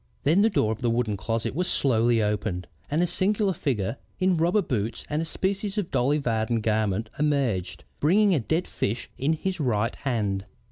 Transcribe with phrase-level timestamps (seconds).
[0.23, 4.35] Then the door of the wood closet was slowly opened and a singular figure in
[4.35, 9.33] rubber boots and a species of Dolly Varden garment emerged, bringing a dead fish in
[9.33, 10.45] his right hand."